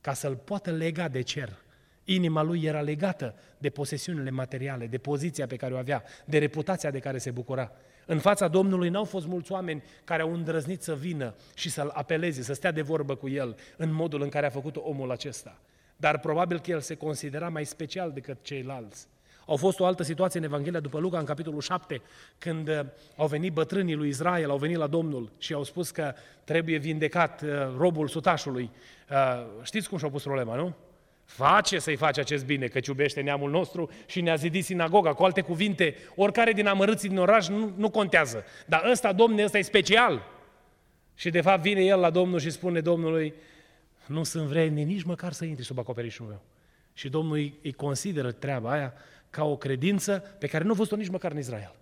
[0.01, 1.63] ca să-l poată lega de cer
[2.05, 6.91] Inima lui era legată de posesiunile materiale, de poziția pe care o avea, de reputația
[6.91, 7.71] de care se bucura.
[8.05, 12.41] În fața Domnului n-au fost mulți oameni care au îndrăznit să vină și să-l apeleze,
[12.41, 15.59] să stea de vorbă cu el în modul în care a făcut omul acesta.
[15.97, 19.07] Dar probabil că el se considera mai special decât ceilalți.
[19.45, 22.01] Au fost o altă situație în Evanghelia după Luca, în capitolul 7,
[22.37, 22.79] când uh,
[23.15, 26.13] au venit bătrânii lui Israel, au venit la Domnul și au spus că
[26.43, 28.71] trebuie vindecat uh, robul sutașului.
[29.09, 30.75] Uh, știți cum și-au pus problema, nu?
[31.25, 35.13] Face să-i faci acest bine, că iubește neamul nostru și ne-a zidit sinagoga.
[35.13, 38.43] Cu alte cuvinte, oricare din amărâții din oraș nu, nu contează.
[38.65, 40.23] Dar ăsta, domne, ăsta e special.
[41.15, 43.33] Și de fapt vine el la Domnul și spune Domnului,
[44.05, 46.41] nu sunt vredni nici măcar să intri sub acoperișul meu.
[46.93, 48.93] Și Domnul îi, îi consideră treaba aia
[49.29, 51.75] ca o credință pe care nu a văzut-o nici măcar în Israel.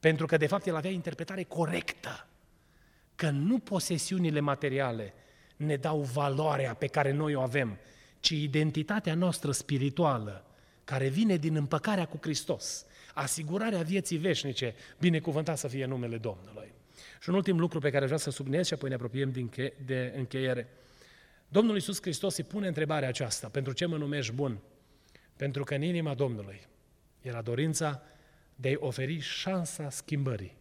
[0.00, 2.26] Pentru că, de fapt, el avea interpretare corectă.
[3.14, 5.14] Că nu posesiunile materiale
[5.56, 7.78] ne dau valoarea pe care noi o avem,
[8.20, 10.44] ci identitatea noastră spirituală,
[10.84, 16.72] care vine din împăcarea cu Hristos, asigurarea vieții veșnice, binecuvântat să fie numele Domnului.
[17.20, 19.50] Și un ultim lucru pe care vreau să subliniez și apoi ne apropiem
[19.84, 20.68] de încheiere.
[21.48, 24.58] Domnul Iisus Hristos îi pune întrebarea aceasta, pentru ce mă numești bun?
[25.36, 26.60] Pentru că în inima Domnului
[27.20, 28.02] era dorința
[28.56, 30.56] de a-i oferi șansa schimbării.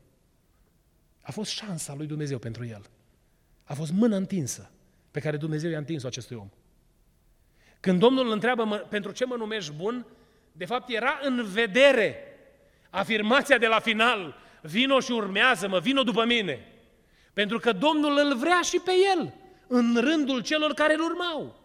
[1.21, 2.89] A fost șansa lui Dumnezeu pentru el.
[3.63, 4.71] A fost mâna întinsă
[5.11, 6.49] pe care Dumnezeu i-a întins-o acestui om.
[7.79, 10.05] Când Domnul îl întreabă pentru ce mă numești bun,
[10.51, 12.37] de fapt era în vedere
[12.89, 16.71] afirmația de la final, vino și urmează-mă, vino după mine.
[17.33, 19.33] Pentru că Domnul îl vrea și pe el,
[19.67, 21.59] în rândul celor care îl urmau.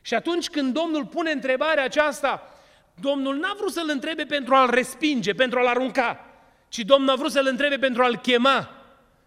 [0.00, 2.54] Și atunci când Domnul pune întrebarea aceasta,
[3.00, 6.26] Domnul n-a vrut să-l întrebe pentru a-l respinge, pentru a-l arunca,
[6.68, 8.70] ci Domnul a vrut să-l întrebe pentru a-l chema.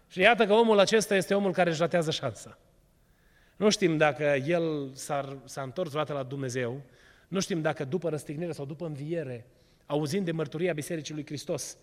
[0.08, 2.58] Și iată că omul acesta este omul care își ratează șansa.
[3.58, 6.82] Nu știm dacă el s-a, s-a întors vreodată la Dumnezeu,
[7.28, 9.46] nu știm dacă după răstignire sau după înviere,
[9.86, 11.76] auzind de mărturia Bisericii lui Hristos,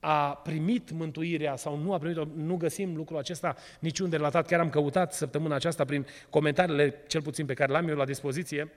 [0.00, 4.46] a primit mântuirea sau nu a primit-o, nu găsim lucrul acesta niciunde relatat.
[4.46, 8.72] Chiar am căutat săptămâna aceasta prin comentariile, cel puțin pe care le-am eu la dispoziție,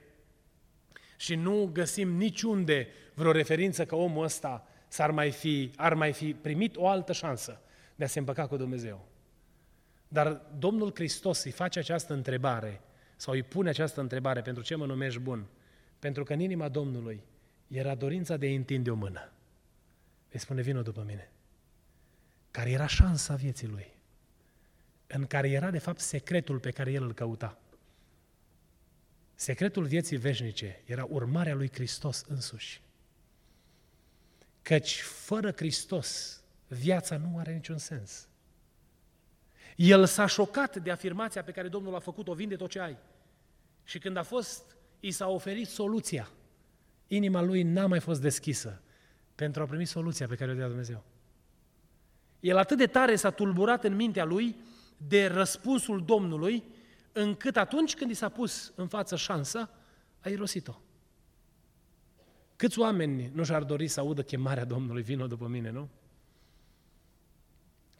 [1.16, 6.34] și nu găsim niciunde vreo referință că omul ăsta s-ar mai fi, ar mai fi
[6.34, 7.60] primit o altă șansă
[7.94, 9.15] de a se împăca cu Dumnezeu.
[10.16, 12.80] Dar Domnul Hristos îi face această întrebare
[13.16, 15.46] sau îi pune această întrebare, pentru ce mă numești bun?
[15.98, 17.22] Pentru că în inima Domnului
[17.68, 19.32] era dorința de a întinde o mână.
[20.30, 21.30] Îi spune, vină după mine.
[22.50, 23.86] Care era șansa vieții lui.
[25.06, 27.58] În care era, de fapt, secretul pe care el îl căuta.
[29.34, 32.80] Secretul vieții veșnice era urmarea lui Hristos însuși.
[34.62, 38.28] Căci fără Hristos, viața nu are niciun sens.
[39.76, 42.96] El s-a șocat de afirmația pe care Domnul a făcut-o, vinde tot ce ai.
[43.84, 46.30] Și când a fost, i s-a oferit soluția,
[47.06, 48.82] inima lui n-a mai fost deschisă
[49.34, 51.04] pentru a primi soluția pe care o dea Dumnezeu.
[52.40, 54.56] El atât de tare s-a tulburat în mintea lui
[54.96, 56.64] de răspunsul Domnului,
[57.12, 59.70] încât atunci când i s-a pus în față șansa,
[60.20, 60.80] a irosit-o.
[62.56, 65.88] Câți oameni nu și-ar dori să audă chemarea Domnului, vină după mine, nu?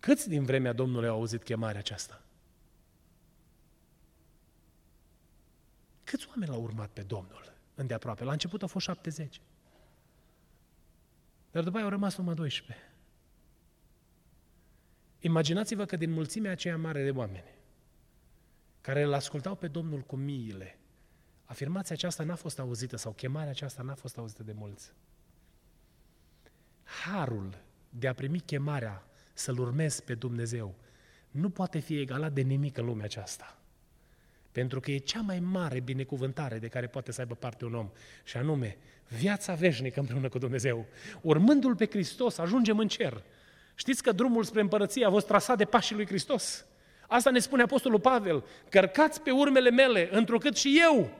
[0.00, 2.22] Câți din vremea Domnului au auzit chemarea aceasta?
[6.04, 8.24] Câți oameni l-au urmat pe Domnul îndeaproape?
[8.24, 9.40] La început au fost 70.
[11.50, 12.86] Dar după aia au rămas numai 12.
[15.20, 17.54] Imaginați-vă că din mulțimea aceea mare de oameni
[18.80, 20.78] care îl ascultau pe Domnul cu miile,
[21.44, 24.92] afirmația aceasta n-a fost auzită sau chemarea aceasta n-a fost auzită de mulți.
[26.84, 29.06] Harul de a primi chemarea
[29.38, 30.74] să-L urmezi pe Dumnezeu
[31.30, 33.58] nu poate fi egalat de nimic în lumea aceasta.
[34.52, 37.90] Pentru că e cea mai mare binecuvântare de care poate să aibă parte un om,
[38.24, 38.76] și anume
[39.08, 40.86] viața veșnică împreună cu Dumnezeu.
[41.20, 43.22] Urmându-L pe Hristos, ajungem în cer.
[43.74, 46.66] Știți că drumul spre împărăție a fost trasat de pașii lui Hristos.
[47.08, 51.10] Asta ne spune Apostolul Pavel, cărcați pe urmele mele, întrucât și eu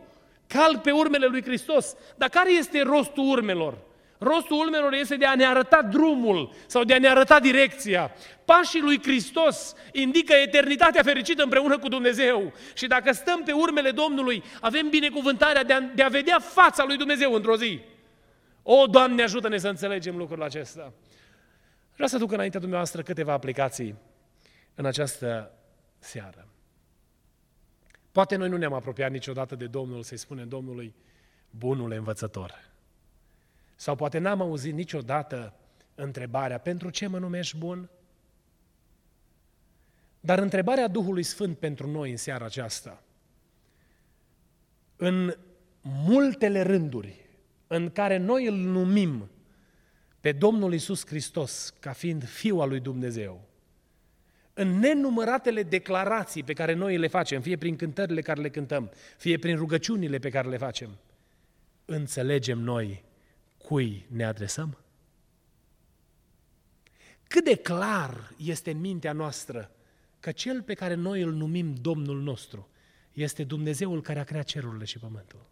[0.47, 1.95] calc pe urmele lui Hristos.
[2.17, 3.79] Dar care este rostul urmelor?
[4.19, 8.11] Rostul urmelor este de a ne arăta drumul sau de a ne arăta direcția.
[8.45, 12.53] Pașii lui Hristos indică eternitatea fericită împreună cu Dumnezeu.
[12.75, 16.97] Și dacă stăm pe urmele Domnului, avem binecuvântarea de a, de a vedea fața lui
[16.97, 17.81] Dumnezeu într-o zi.
[18.63, 20.93] O, Doamne, ajută-ne să înțelegem lucrul acesta.
[21.93, 23.95] Vreau să duc înaintea dumneavoastră câteva aplicații
[24.75, 25.51] în această
[25.99, 26.49] seară.
[28.13, 30.95] Poate noi nu ne-am apropiat niciodată de Domnul să-i spunem Domnului,
[31.51, 32.66] bunul învățător.
[33.77, 35.55] Sau poate n-am auzit niciodată
[35.95, 37.91] întrebarea, pentru ce mă numești bun?
[40.21, 43.03] Dar întrebarea Duhului Sfânt pentru noi în seara aceasta,
[44.97, 45.37] în
[45.81, 47.25] multele rânduri
[47.67, 49.31] în care noi îl numim
[50.21, 53.49] pe Domnul Isus Hristos ca fiind Fiul al lui Dumnezeu,
[54.55, 59.39] în nenumăratele declarații pe care noi le facem, fie prin cântările care le cântăm, fie
[59.39, 60.99] prin rugăciunile pe care le facem,
[61.85, 63.05] înțelegem noi
[63.67, 64.79] cui ne adresăm?
[67.29, 69.71] Cât de clar este în mintea noastră
[70.21, 72.69] că cel pe care noi îl numim Domnul nostru
[73.13, 75.47] este Dumnezeul care a creat cerurile și pământul.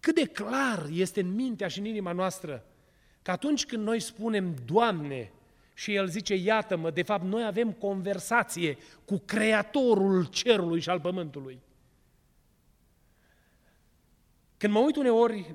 [0.00, 2.64] Cât de clar este în mintea și în inima noastră
[3.22, 5.32] că atunci când noi spunem Doamne
[5.74, 11.58] și El zice iată-mă, de fapt noi avem conversație cu Creatorul cerului și al pământului.
[14.56, 15.54] Când mă uit uneori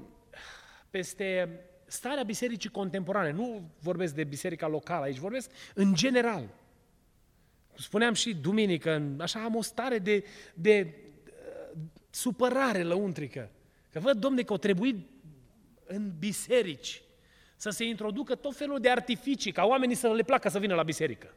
[0.94, 6.50] peste starea bisericii contemporane, nu vorbesc de biserica locală aici, vorbesc în general.
[7.78, 11.80] Spuneam și duminică, așa am o stare de, de uh,
[12.10, 13.50] supărare lăuntrică.
[13.92, 15.10] Că văd, domne, că o trebuit
[15.86, 17.02] în biserici
[17.56, 20.84] să se introducă tot felul de artificii, ca oamenii să le placă să vină la
[20.84, 21.34] biserică.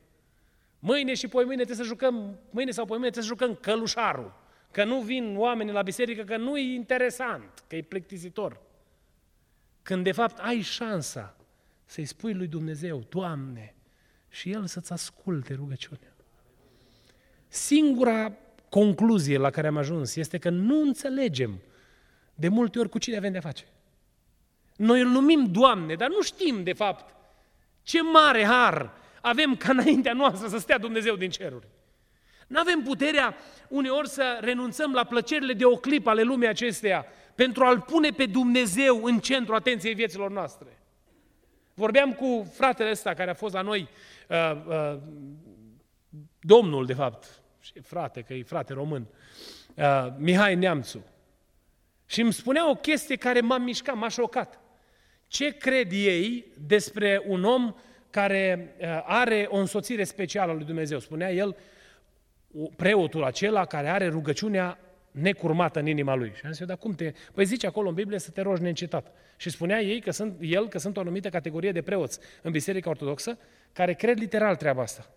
[0.78, 4.32] Mâine și poi mâine trebuie să jucăm, mâine sau poi mâine trebuie să jucăm călușarul.
[4.70, 8.64] Că nu vin oamenii la biserică, că nu e interesant, că e plictisitor.
[9.86, 11.36] Când de fapt ai șansa
[11.84, 13.74] să-i spui lui Dumnezeu, Doamne,
[14.28, 16.16] și El să-ți asculte rugăciunea.
[17.48, 18.32] Singura
[18.68, 21.60] concluzie la care am ajuns este că nu înțelegem
[22.34, 23.64] de multe ori cu cine avem de face.
[24.76, 27.14] Noi îl numim Doamne, dar nu știm de fapt
[27.82, 31.66] ce mare har avem ca înaintea noastră să stea Dumnezeu din ceruri.
[32.46, 33.36] Nu avem puterea
[33.68, 38.26] uneori să renunțăm la plăcerile de o clipă ale lumii acesteia pentru a-L pune pe
[38.26, 40.78] Dumnezeu în centru atenției vieților noastre.
[41.74, 43.88] Vorbeam cu fratele ăsta care a fost la noi,
[44.28, 44.98] uh, uh,
[46.40, 49.06] domnul de fapt, și frate, că e frate român,
[49.74, 51.04] uh, Mihai Neamțu.
[52.06, 54.60] Și îmi spunea o chestie care m-a mișcat, m-a șocat.
[55.26, 57.74] Ce cred ei despre un om
[58.10, 60.98] care uh, are o însoțire specială a lui Dumnezeu?
[60.98, 61.56] Spunea el,
[62.76, 64.78] preotul acela care are rugăciunea
[65.16, 66.32] necurmată în inima lui.
[66.34, 67.12] Și am zis eu, dar cum te...
[67.34, 69.12] Păi zice acolo în Biblie să te rogi neîncetat.
[69.36, 72.90] Și spunea ei că sunt, el că sunt o anumită categorie de preoți în Biserica
[72.90, 73.38] Ortodoxă
[73.72, 75.10] care cred literal treaba asta.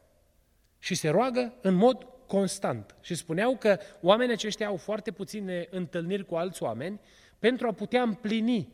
[0.80, 2.96] Și se roagă în mod constant.
[3.02, 7.00] Și spuneau că oamenii aceștia au foarte puține întâlniri cu alți oameni
[7.40, 8.70] pentru a putea împlini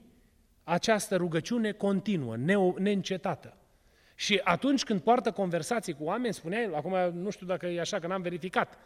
[0.64, 2.36] această rugăciune continuă,
[2.78, 3.58] neîncetată.
[4.16, 8.00] Și atunci când poartă conversații cu oameni, spunea el, acum nu știu dacă e așa,
[8.00, 8.78] că n-am verificat,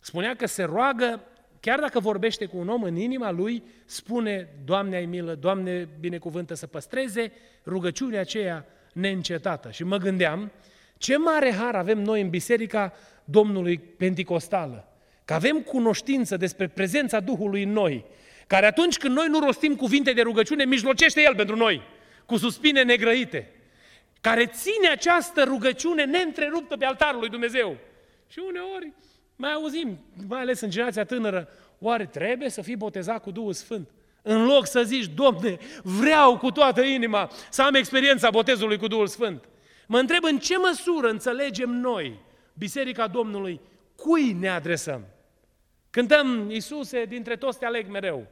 [0.00, 1.20] spunea că se roagă,
[1.60, 6.54] chiar dacă vorbește cu un om în inima lui, spune, Doamne ai milă, Doamne binecuvântă
[6.54, 7.32] să păstreze
[7.66, 9.70] rugăciunea aceea neîncetată.
[9.70, 10.52] Și mă gândeam,
[10.98, 12.92] ce mare har avem noi în biserica
[13.24, 14.88] Domnului Pentecostală,
[15.24, 18.04] că avem cunoștință despre prezența Duhului în noi,
[18.46, 21.82] care atunci când noi nu rostim cuvinte de rugăciune, mijlocește El pentru noi,
[22.26, 23.50] cu suspine negrăite,
[24.20, 27.76] care ține această rugăciune neîntreruptă pe altarul lui Dumnezeu.
[28.28, 28.92] Și uneori
[29.40, 29.98] mai auzim,
[30.28, 31.48] mai ales în generația tânără,
[31.78, 33.90] oare trebuie să fii botezat cu Duhul Sfânt?
[34.22, 39.06] În loc să zici, Domne, vreau cu toată inima să am experiența botezului cu Duhul
[39.06, 39.48] Sfânt.
[39.86, 42.20] Mă întreb în ce măsură înțelegem noi,
[42.54, 43.60] Biserica Domnului,
[43.96, 45.04] cui ne adresăm?
[45.90, 48.26] Cântăm, Iisuse, dintre toți te aleg mereu.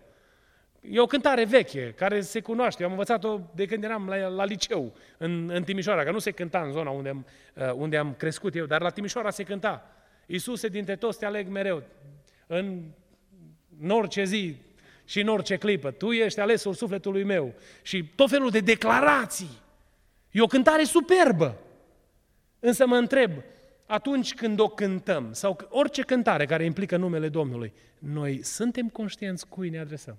[0.80, 2.82] E o cântare veche, care se cunoaște.
[2.82, 6.30] Eu am învățat-o de când eram la, la liceu, în, în Timișoara, că nu se
[6.30, 9.97] cânta în zona unde am, uh, unde am crescut eu, dar la Timișoara se cânta.
[10.30, 11.82] Iisuse, dintre toți te aleg mereu.
[12.46, 12.82] În,
[13.80, 14.56] în orice zi
[15.04, 15.90] și în orice clipă.
[15.90, 17.54] Tu ești alesul sufletului meu.
[17.82, 19.58] Și tot felul de declarații.
[20.30, 21.58] E o cântare superbă.
[22.58, 23.30] Însă mă întreb,
[23.86, 29.68] atunci când o cântăm, sau orice cântare care implică numele Domnului, noi suntem conștienți cui
[29.68, 30.18] ne adresăm?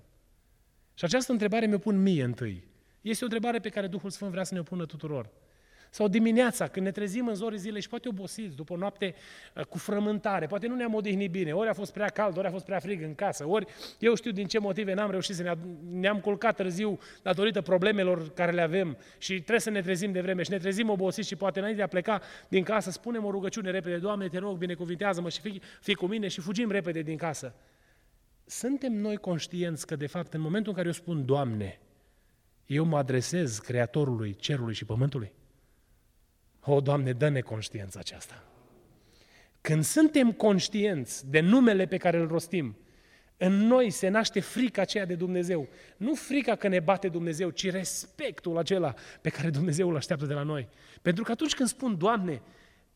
[0.94, 2.64] Și această întrebare mi-o pun mie întâi.
[3.00, 5.30] Este o întrebare pe care Duhul Sfânt vrea să ne o pună tuturor.
[5.90, 9.14] Sau dimineața, când ne trezim în zorii zilei și poate obosiți după o noapte
[9.54, 12.50] uh, cu frământare, poate nu ne-am odihnit bine, ori a fost prea cald, ori a
[12.50, 13.66] fost prea frig în casă, ori
[13.98, 15.54] eu știu din ce motive n-am reușit să ne
[15.90, 20.42] ne-am culcat târziu datorită problemelor care le avem și trebuie să ne trezim de vreme
[20.42, 23.70] și ne trezim obosiți și poate înainte de a pleca din casă spunem o rugăciune
[23.70, 27.54] repede, Doamne, te rog, binecuvintează-mă și fii, fii cu mine și fugim repede din casă.
[28.44, 31.80] Suntem noi conștienți că, de fapt, în momentul în care eu spun Doamne,
[32.66, 35.32] eu mă adresez Creatorului Cerului și Pământului?
[36.60, 38.44] O, Doamne, dă-ne conștiința aceasta.
[39.60, 42.76] Când suntem conștienți de numele pe care îl rostim,
[43.36, 45.68] în noi se naște frica aceea de Dumnezeu.
[45.96, 50.34] Nu frica că ne bate Dumnezeu, ci respectul acela pe care Dumnezeu îl așteaptă de
[50.34, 50.68] la noi.
[51.02, 52.42] Pentru că atunci când spun, Doamne,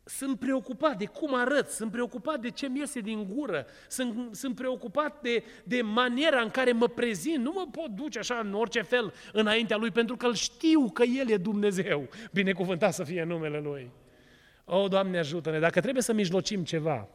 [0.05, 4.55] sunt preocupat de cum arăt, sunt preocupat de ce mi iese din gură, sunt, sunt
[4.55, 7.43] preocupat de, de maniera în care mă prezint.
[7.43, 11.03] Nu mă pot duce așa în orice fel înaintea Lui, pentru că îl știu că
[11.03, 12.09] El e Dumnezeu.
[12.31, 13.91] Binecuvântat să fie numele Lui.
[14.65, 15.59] O, Doamne, ajută-ne!
[15.59, 17.09] Dacă trebuie să mijlocim ceva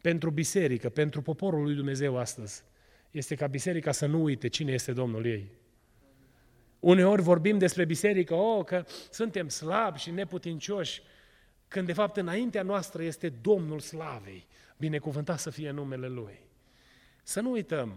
[0.00, 2.62] pentru biserică, pentru poporul lui Dumnezeu astăzi,
[3.10, 5.50] este ca biserica să nu uite cine este Domnul ei.
[6.80, 11.02] Uneori vorbim despre biserică, oh, că suntem slabi și neputincioși,
[11.70, 14.46] când de fapt înaintea noastră este Domnul Slavei,
[14.76, 16.38] binecuvântat să fie numele Lui.
[17.22, 17.94] Să nu uităm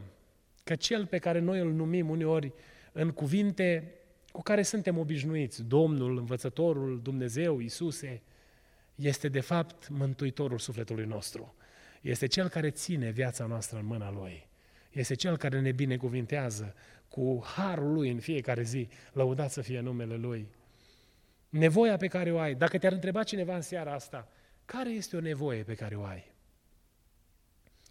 [0.64, 2.54] că Cel pe care noi îl numim uneori
[2.92, 3.94] în cuvinte
[4.32, 8.22] cu care suntem obișnuiți, Domnul, Învățătorul, Dumnezeu, Isuse,
[8.96, 11.56] este de fapt Mântuitorul sufletului nostru.
[12.02, 14.48] Este Cel care ține viața noastră în mâna Lui.
[14.92, 16.76] Este Cel care ne binecuvintează
[17.08, 18.88] cu harul Lui în fiecare zi.
[19.14, 20.48] Lăudat să fie numele Lui.
[21.54, 22.56] Nevoia pe care o ai.
[22.56, 24.28] Dacă te-ar întreba cineva în seara asta,
[24.66, 26.32] care este o nevoie pe care o ai?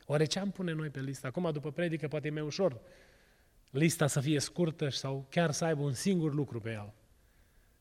[0.07, 1.27] Oare ce am pune noi pe listă?
[1.27, 2.81] Acum, după predică, poate e mai ușor
[3.71, 6.93] lista să fie scurtă sau chiar să aibă un singur lucru pe el.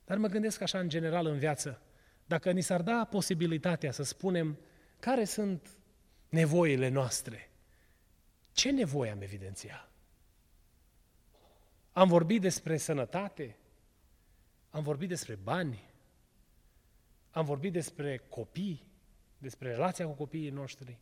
[0.06, 1.82] Dar mă gândesc așa în general în viață,
[2.26, 4.60] dacă ni s-ar da posibilitatea să spunem
[5.00, 5.78] care sunt
[6.30, 7.52] nevoile noastre,
[8.52, 9.90] ce nevoie am evidenția?
[11.92, 13.56] Am vorbit despre sănătate,
[14.72, 15.90] am vorbit despre bani,
[17.32, 18.84] am vorbit despre copii,
[19.38, 20.98] despre relația cu copiii noștri.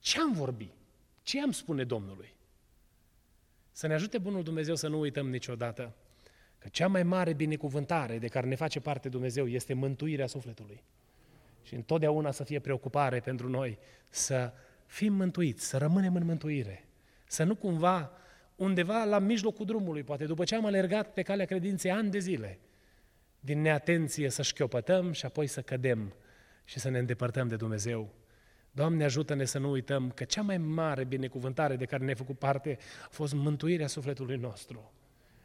[0.00, 0.72] Ce am vorbit?
[1.22, 2.34] Ce am spune Domnului?
[3.72, 5.94] Să ne ajute Bunul Dumnezeu să nu uităm niciodată
[6.58, 10.82] că cea mai mare binecuvântare de care ne face parte Dumnezeu este mântuirea sufletului.
[11.62, 13.78] Și întotdeauna să fie preocupare pentru noi
[14.08, 14.52] să
[14.86, 16.84] fim mântuiți, să rămânem în mântuire.
[17.26, 18.12] Să nu cumva
[18.60, 22.58] undeva la mijlocul drumului, poate după ce am alergat pe calea credinței ani de zile,
[23.40, 26.14] din neatenție să șchiopătăm și apoi să cădem
[26.64, 28.12] și să ne îndepărtăm de Dumnezeu.
[28.70, 32.78] Doamne, ajută-ne să nu uităm că cea mai mare binecuvântare de care ne-a făcut parte
[33.04, 34.92] a fost mântuirea sufletului nostru.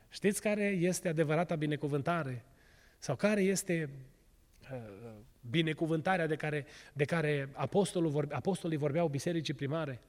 [0.09, 2.45] Știți care este adevărata binecuvântare?
[2.97, 3.89] Sau care este
[4.72, 4.78] uh,
[5.49, 9.99] binecuvântarea de care, de care apostolul vorbe, apostolii vorbeau bisericii primare?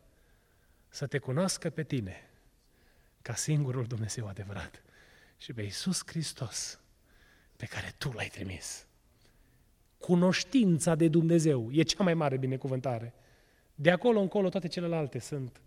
[0.89, 2.31] Să te cunoască pe tine
[3.27, 4.83] ca singurul Dumnezeu adevărat
[5.37, 6.81] și pe Iisus Hristos
[7.57, 8.87] pe care Tu l-ai trimis.
[9.99, 13.15] Cunoștința de Dumnezeu e cea mai mare binecuvântare.
[13.75, 15.61] De acolo încolo toate celelalte sunt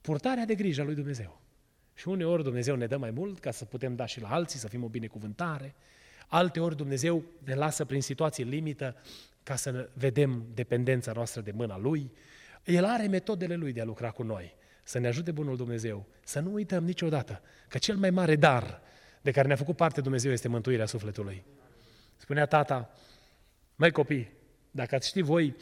[0.00, 1.40] purtarea de grijă a lui Dumnezeu.
[1.94, 4.68] Și uneori Dumnezeu ne dă mai mult ca să putem da și la alții, să
[4.68, 5.74] fim o binecuvântare.
[6.28, 8.96] Alte ori Dumnezeu ne lasă prin situații limită
[9.42, 12.10] ca să vedem dependența noastră de mâna Lui.
[12.64, 14.60] El are metodele Lui de a lucra cu noi.
[14.82, 18.80] Să ne ajute Bunul Dumnezeu, să nu uităm niciodată că cel mai mare dar
[19.22, 21.44] de care ne-a făcut parte Dumnezeu este mântuirea sufletului.
[22.16, 22.90] Spunea tata,
[23.76, 24.32] mai copii,
[24.70, 25.56] dacă ați ști voi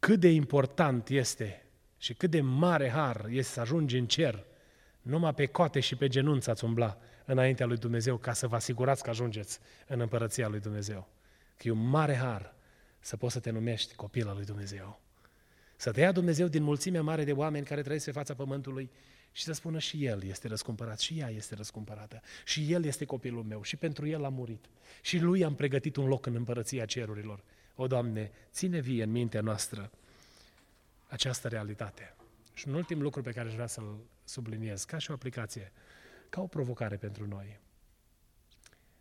[0.00, 1.64] cât de important este
[1.98, 4.44] și cât de mare har este să ajungi în cer,
[5.02, 9.02] numai pe coate și pe genunți ați umbla înaintea lui Dumnezeu ca să vă asigurați
[9.02, 11.08] că ajungeți în împărăția lui Dumnezeu.
[11.56, 12.54] Că e un mare har
[13.00, 15.01] să poți să te numești copil al lui Dumnezeu.
[15.82, 18.90] Să te ia Dumnezeu din mulțimea mare de oameni care trăiesc pe fața pământului
[19.32, 23.42] și să spună și El este răscumpărat, și ea este răscumpărată, și El este copilul
[23.42, 24.64] meu, și pentru El am murit.
[25.00, 27.44] Și Lui am pregătit un loc în împărăția cerurilor.
[27.74, 29.90] O, Doamne, ține vie în mintea noastră
[31.08, 32.14] această realitate.
[32.54, 35.72] Și un ultim lucru pe care aș vrea să-l subliniez, ca și o aplicație,
[36.28, 37.60] ca o provocare pentru noi.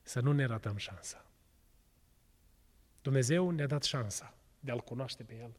[0.01, 1.25] Să nu ne ratăm șansa.
[3.01, 5.51] Dumnezeu ne-a dat șansa de a-L cunoaște pe El.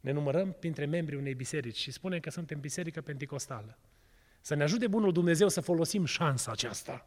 [0.00, 3.78] Ne numărăm printre membrii unei biserici și spunem că suntem biserică penticostală.
[4.40, 7.06] Să ne ajute Bunul Dumnezeu să folosim șansa aceasta.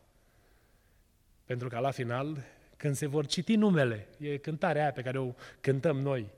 [1.46, 2.44] Pentru că la final,
[2.78, 6.30] când se vor citi numele, e cântarea aia pe care o cântăm noi,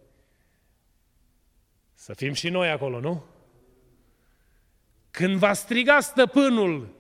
[1.94, 3.26] să fim și noi acolo, nu?
[5.12, 6.96] Când va striga stăpânul,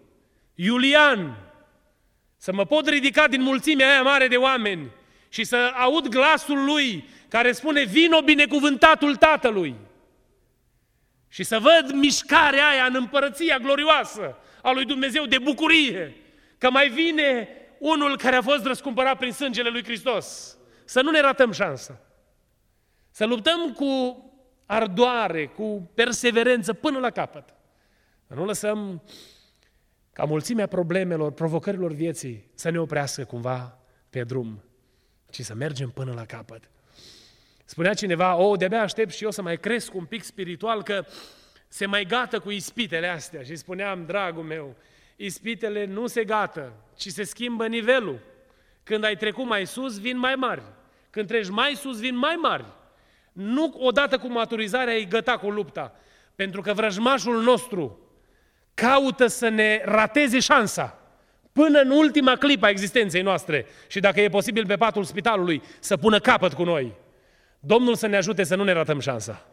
[0.55, 1.37] Iulian,
[2.37, 4.91] să mă pot ridica din mulțimea aia mare de oameni
[5.29, 9.75] și să aud glasul lui care spune, vino binecuvântatul Tatălui.
[11.27, 16.15] Și să văd mișcarea aia în împărăția glorioasă a lui Dumnezeu de bucurie,
[16.57, 17.47] că mai vine
[17.79, 20.57] unul care a fost răscumpărat prin sângele lui Hristos.
[20.85, 21.99] Să nu ne ratăm șansa.
[23.11, 24.23] Să luptăm cu
[24.65, 27.53] ardoare, cu perseverență până la capăt.
[28.27, 29.03] Să nu lăsăm
[30.13, 33.79] ca mulțimea problemelor, provocărilor vieții să ne oprească cumva
[34.09, 34.63] pe drum,
[35.29, 36.69] ci să mergem până la capăt.
[37.65, 41.05] Spunea cineva, o, de-abia aștept și eu să mai cresc un pic spiritual, că
[41.67, 43.41] se mai gata cu ispitele astea.
[43.41, 44.75] Și spuneam, dragul meu,
[45.15, 48.19] ispitele nu se gată, ci se schimbă nivelul.
[48.83, 50.61] Când ai trecut mai sus, vin mai mari.
[51.09, 52.65] Când treci mai sus, vin mai mari.
[53.31, 55.95] Nu odată cu maturizarea ai găta cu lupta.
[56.35, 57.99] Pentru că vrăjmașul nostru
[58.73, 60.99] caută să ne rateze șansa
[61.51, 65.97] până în ultima clipă a existenței noastre și dacă e posibil pe patul spitalului să
[65.97, 66.93] pună capăt cu noi.
[67.65, 69.47] Domnul să ne ajute să nu ne ratăm șansa,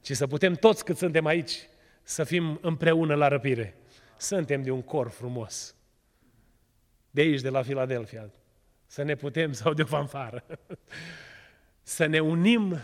[0.00, 1.68] ci să putem toți cât suntem aici
[2.02, 3.76] să fim împreună la răpire.
[4.16, 5.74] Suntem de un cor frumos.
[7.10, 8.30] de aici, de la Filadelfia,
[8.86, 10.44] să ne putem, sau de o fanfară,
[11.96, 12.78] să ne unim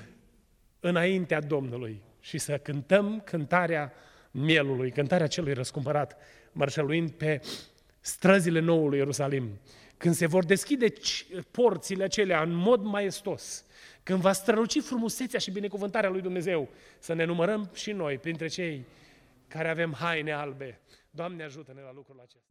[0.81, 3.93] înaintea Domnului și să cântăm cântarea
[4.31, 6.17] mielului, cântarea celui răscumpărat,
[6.53, 7.41] mărșăluind pe
[8.01, 9.61] străzile noului Ierusalim.
[9.97, 10.93] Când se vor deschide
[11.51, 13.65] porțile acelea în mod maestos,
[14.03, 18.87] când va străluci frumusețea și binecuvântarea lui Dumnezeu, să ne numărăm și noi printre cei
[19.49, 20.81] care avem haine albe.
[21.11, 22.47] Doamne ajută-ne la lucrul acesta.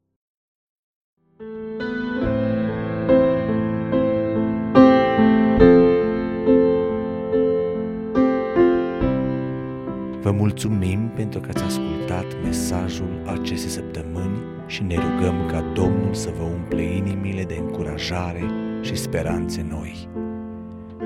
[10.21, 16.29] Vă mulțumim pentru că ați ascultat mesajul acestei săptămâni și ne rugăm ca Domnul să
[16.29, 18.43] vă umple inimile de încurajare
[18.81, 20.20] și speranțe noi.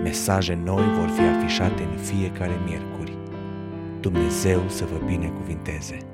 [0.06, 3.18] Mesaje noi vor fi afișate în fiecare miercuri.
[4.00, 6.05] Dumnezeu să vă binecuvinteze!